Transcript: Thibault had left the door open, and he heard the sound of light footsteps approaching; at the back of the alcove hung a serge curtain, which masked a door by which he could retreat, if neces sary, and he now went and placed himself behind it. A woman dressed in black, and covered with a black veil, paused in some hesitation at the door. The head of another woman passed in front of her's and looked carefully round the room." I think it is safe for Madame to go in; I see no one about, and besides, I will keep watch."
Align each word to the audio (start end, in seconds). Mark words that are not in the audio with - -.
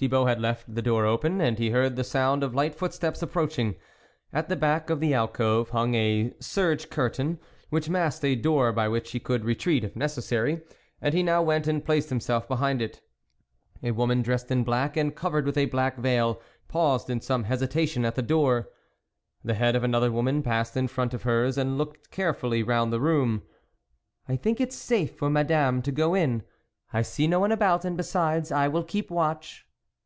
Thibault 0.00 0.26
had 0.26 0.40
left 0.40 0.72
the 0.72 0.80
door 0.80 1.06
open, 1.06 1.40
and 1.40 1.58
he 1.58 1.70
heard 1.70 1.96
the 1.96 2.04
sound 2.04 2.44
of 2.44 2.54
light 2.54 2.72
footsteps 2.72 3.20
approaching; 3.20 3.74
at 4.32 4.48
the 4.48 4.54
back 4.54 4.90
of 4.90 5.00
the 5.00 5.12
alcove 5.12 5.70
hung 5.70 5.96
a 5.96 6.32
serge 6.38 6.88
curtain, 6.88 7.40
which 7.68 7.88
masked 7.88 8.24
a 8.24 8.36
door 8.36 8.70
by 8.72 8.86
which 8.86 9.10
he 9.10 9.18
could 9.18 9.44
retreat, 9.44 9.82
if 9.82 9.94
neces 9.94 10.22
sary, 10.22 10.60
and 11.02 11.14
he 11.14 11.24
now 11.24 11.42
went 11.42 11.66
and 11.66 11.84
placed 11.84 12.10
himself 12.10 12.46
behind 12.46 12.80
it. 12.80 13.00
A 13.82 13.90
woman 13.90 14.22
dressed 14.22 14.52
in 14.52 14.62
black, 14.62 14.96
and 14.96 15.16
covered 15.16 15.44
with 15.44 15.58
a 15.58 15.66
black 15.66 15.96
veil, 15.96 16.40
paused 16.68 17.10
in 17.10 17.20
some 17.20 17.42
hesitation 17.42 18.04
at 18.04 18.14
the 18.14 18.22
door. 18.22 18.68
The 19.42 19.54
head 19.54 19.74
of 19.74 19.82
another 19.82 20.12
woman 20.12 20.44
passed 20.44 20.76
in 20.76 20.86
front 20.86 21.12
of 21.12 21.24
her's 21.24 21.58
and 21.58 21.76
looked 21.76 22.12
carefully 22.12 22.62
round 22.62 22.92
the 22.92 23.00
room." 23.00 23.42
I 24.28 24.36
think 24.36 24.60
it 24.60 24.68
is 24.68 24.76
safe 24.76 25.16
for 25.18 25.28
Madame 25.28 25.82
to 25.82 25.90
go 25.90 26.14
in; 26.14 26.44
I 26.92 27.02
see 27.02 27.26
no 27.26 27.40
one 27.40 27.50
about, 27.50 27.84
and 27.84 27.96
besides, 27.96 28.52
I 28.52 28.68
will 28.68 28.84
keep 28.84 29.10
watch." 29.10 29.64